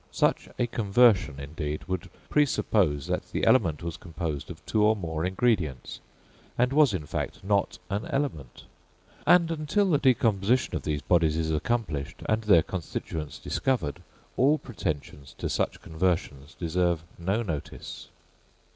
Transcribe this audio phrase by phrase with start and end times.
[0.09, 5.23] Such a conversion, indeed, would presuppose that the element was composed of two or more
[5.23, 5.99] ingredients,
[6.57, 8.63] and was in fact not an element;
[9.27, 14.01] and until the decomposition of these bodies is accomplished, and their constituents discovered,
[14.37, 18.07] all pretensions to such conversions deserve no notice.